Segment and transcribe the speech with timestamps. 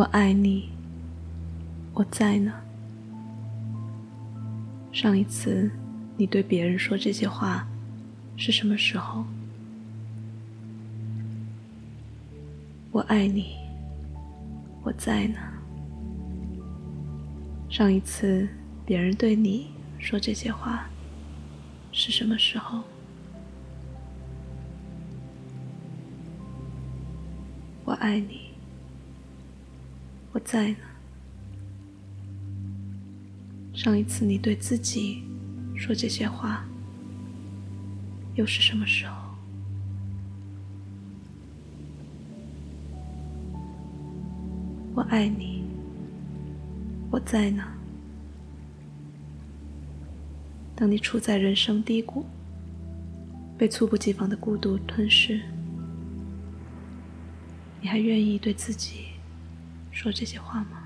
[0.00, 0.70] 我爱你，
[1.92, 2.50] 我在呢。
[4.92, 5.70] 上一次
[6.16, 7.68] 你对别人说这些话
[8.34, 9.22] 是什么时候？
[12.90, 13.58] 我爱你，
[14.82, 15.38] 我在呢。
[17.68, 18.48] 上一次
[18.86, 20.88] 别人对你说这些话
[21.92, 22.82] 是什么时候？
[27.84, 28.49] 我爱你。
[30.32, 30.76] 我在呢。
[33.72, 35.22] 上一次你对自己
[35.74, 36.64] 说这些话，
[38.34, 39.14] 又是什么时候？
[44.94, 45.64] 我爱你。
[47.10, 47.64] 我在呢。
[50.76, 52.24] 当你处在人生低谷，
[53.58, 55.40] 被猝不及防的孤独吞噬，
[57.80, 59.09] 你还愿意对自己？
[60.02, 60.84] 说这些话吗？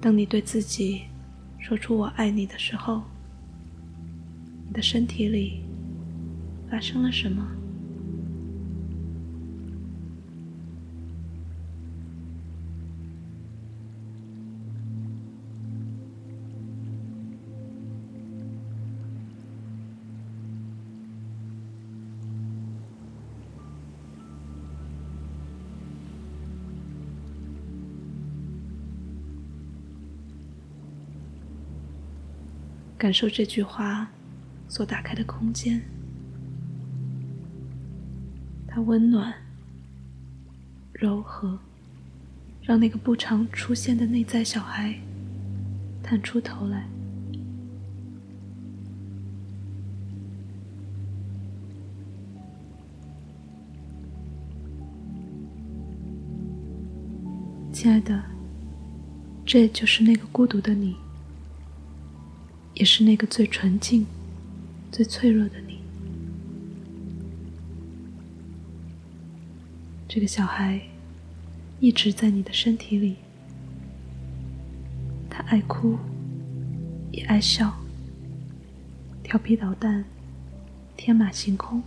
[0.00, 1.02] 当你对自己
[1.60, 3.04] 说出“我爱你”的时候，
[4.66, 5.62] 你的身体里
[6.68, 7.46] 发生了什么？
[33.00, 34.06] 感受这句话
[34.68, 35.80] 所打开的空间，
[38.68, 39.32] 它温暖、
[40.92, 41.58] 柔和，
[42.60, 44.94] 让那个不常出现的内在小孩
[46.02, 46.86] 探出头来。
[57.72, 58.22] 亲爱的，
[59.46, 60.94] 这就是那个孤独的你。
[62.80, 64.06] 也是那个最纯净、
[64.90, 65.80] 最脆弱的你。
[70.08, 70.80] 这个小孩
[71.78, 73.16] 一直在你的身体里，
[75.28, 75.98] 他爱哭，
[77.12, 77.70] 也爱笑，
[79.22, 80.02] 调皮捣蛋，
[80.96, 81.82] 天马行空。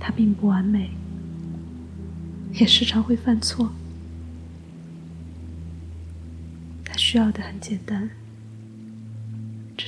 [0.00, 0.92] 他并不完美，
[2.54, 3.70] 也时常会犯错。
[6.86, 8.08] 他需要的很简单。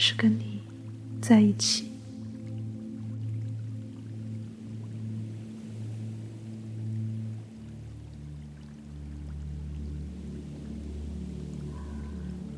[0.00, 0.62] 是跟你
[1.21, 1.91] 在一起。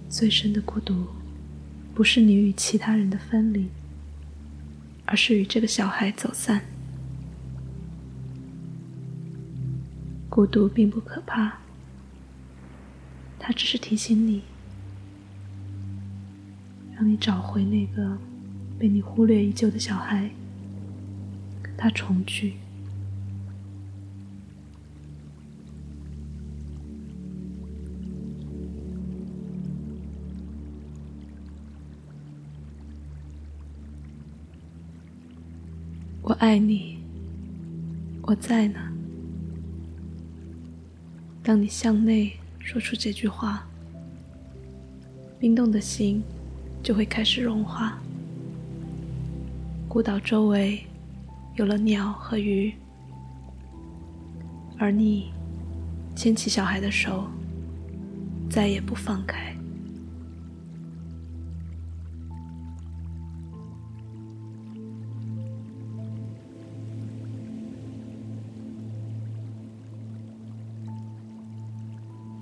[0.08, 1.04] 最深的孤独，
[1.92, 3.66] 不是你与其他人的分离，
[5.04, 6.62] 而是与这个小孩走散。
[10.28, 11.58] 孤独并不可怕，
[13.40, 14.42] 它只是提醒你。
[17.02, 18.16] 让你找回那个
[18.78, 20.30] 被你忽略已久的小孩，
[21.60, 22.54] 跟他重聚。
[36.22, 37.00] 我爱你，
[38.22, 38.78] 我在呢。
[41.42, 43.66] 当你向内说出这句话，
[45.40, 46.22] 冰冻的心。
[46.82, 47.96] 就会开始融化。
[49.88, 50.82] 孤岛周围
[51.54, 52.72] 有了鸟和鱼，
[54.78, 55.30] 而你
[56.16, 57.24] 牵起小孩的手，
[58.50, 59.54] 再也不放开。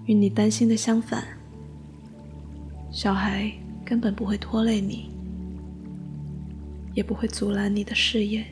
[0.07, 1.25] 与你担心的相反，
[2.91, 3.53] 小孩。
[3.91, 5.11] 根本不会拖累你，
[6.95, 8.47] 也不会阻拦你的事业。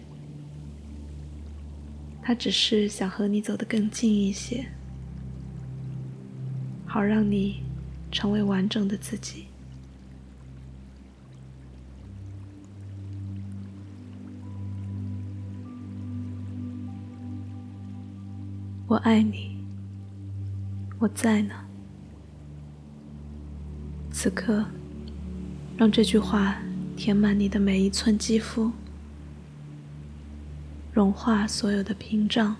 [2.21, 4.67] 他只是想和你走得更近一些，
[6.87, 7.63] 好让你
[8.11, 9.47] 成为完整的自己。
[18.89, 19.57] 我爱你，
[20.99, 21.55] 我在呢。
[24.11, 24.67] 此刻。
[25.79, 26.61] 让这句话
[26.97, 28.73] 填满你的每一寸肌肤，
[30.93, 32.57] 融化所有的屏障，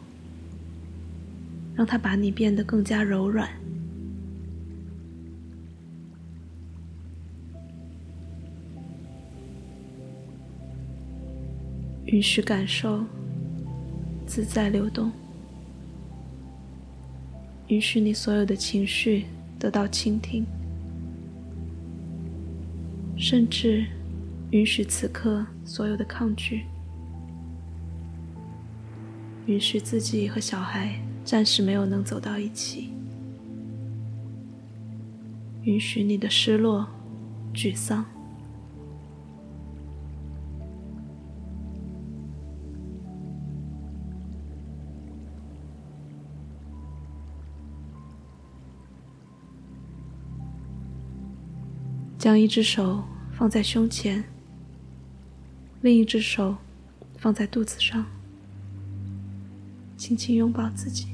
[1.75, 3.51] 让它把你变得更加柔软。
[12.07, 13.05] 允许感受
[14.29, 15.11] 自在流动，
[17.67, 19.25] 允许你所有的情绪
[19.59, 20.47] 得到倾听，
[23.19, 23.85] 甚至
[24.53, 26.63] 允许此刻所有的抗拒，
[29.47, 32.93] 允许自己和小孩暂时没有能走到一起，
[35.65, 36.89] 允许你的失落、
[37.53, 38.05] 沮丧。
[52.19, 54.25] 将一只手放在胸前，
[55.83, 56.57] 另一只手
[57.17, 58.05] 放在肚子上，
[59.97, 61.07] 轻轻拥抱自己。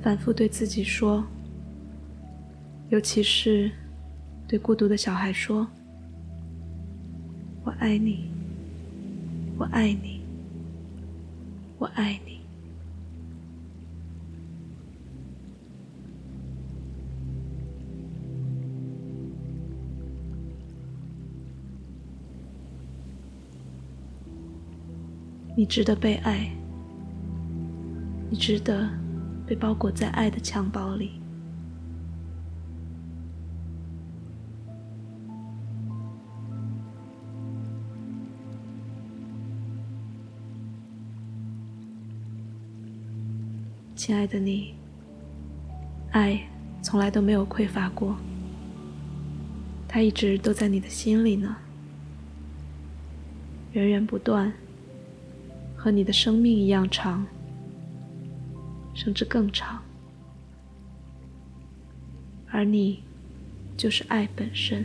[0.00, 1.22] 反复对自己说，
[2.88, 3.70] 尤其是
[4.48, 5.68] 对孤独的小孩说
[7.64, 8.31] ：“我爱你。”
[9.62, 10.20] 我爱你，
[11.78, 12.40] 我爱你。
[25.54, 26.50] 你值得被爱，
[28.28, 28.90] 你值得
[29.46, 31.20] 被包裹在爱的襁褓里。
[44.04, 44.74] 亲爱的你，
[46.10, 46.40] 爱
[46.82, 48.16] 从来都没有匮乏过，
[49.86, 51.56] 它一直都在你的心里呢，
[53.70, 54.52] 源源不断，
[55.76, 57.24] 和你的生命一样长，
[58.92, 59.80] 甚至更长，
[62.50, 63.04] 而你
[63.76, 64.84] 就是爱本身。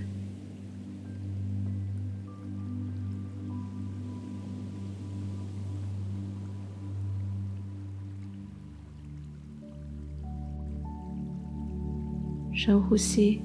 [12.58, 13.40] 深呼吸，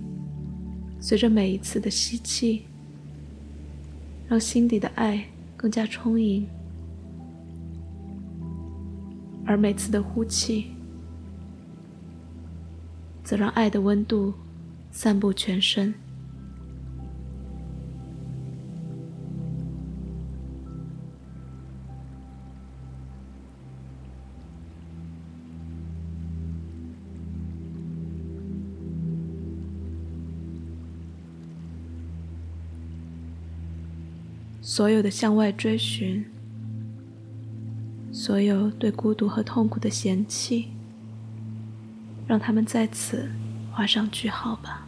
[0.99, 2.64] 随着每一次的吸气，
[4.26, 5.23] 让心底的爱
[5.55, 6.47] 更加充盈；
[9.44, 10.69] 而每次的呼气，
[13.23, 14.32] 则让爱的温度
[14.91, 15.93] 散布全身。
[34.64, 36.25] 所有的向外追寻，
[38.12, 40.69] 所有对孤独和痛苦的嫌弃，
[42.29, 43.29] 让他们在此
[43.73, 44.87] 画上句号吧。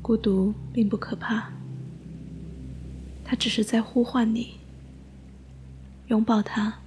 [0.00, 1.52] 孤独并不可怕，
[3.22, 4.54] 它只是在呼唤你，
[6.06, 6.78] 拥抱它。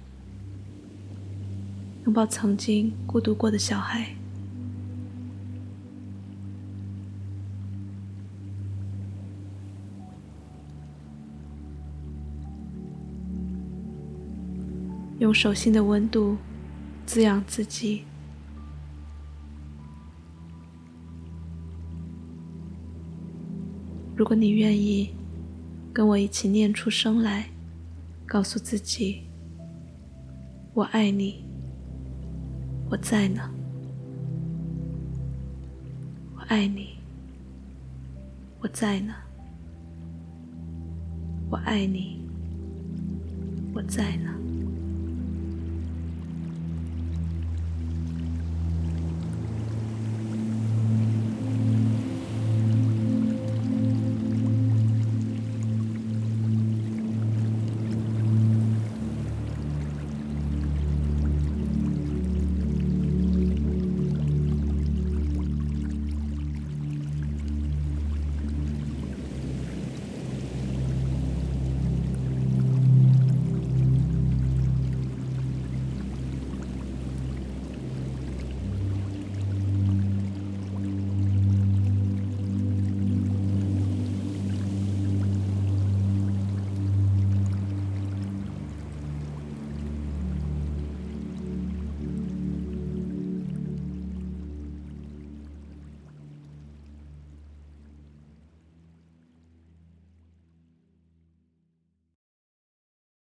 [2.10, 4.16] 拥抱曾经孤独过的小孩，
[15.20, 16.36] 用手心的温度
[17.06, 18.02] 滋养自己。
[24.16, 25.10] 如果你愿意，
[25.92, 27.48] 跟我一起念出声来，
[28.26, 29.22] 告诉自己
[30.74, 31.48] ：“我爱你。”
[32.90, 33.48] 我在呢，
[36.34, 36.98] 我爱你。
[38.60, 39.14] 我在呢，
[41.48, 42.20] 我爱你。
[43.72, 44.34] 我在呢。